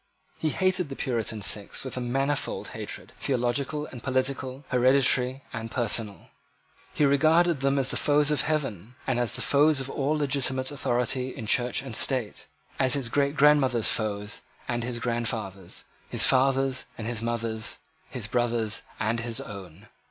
[0.39, 6.29] He hated the Puritan sects with a manifold hatred, theological and political, hereditary and personal.
[6.91, 11.29] He regarded them as the foes of Heaven, as the foes of all legitimate authority
[11.29, 12.47] in Church and State,
[12.79, 17.77] as his great grandmother's foes and his grandfather's, his father's and his mother's,
[18.09, 19.85] his brother's and his own.